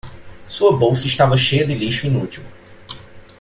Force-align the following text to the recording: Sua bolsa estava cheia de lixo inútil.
Sua 0.47 0.75
bolsa 0.75 1.05
estava 1.05 1.37
cheia 1.37 1.63
de 1.63 1.75
lixo 1.75 2.07
inútil. 2.07 2.41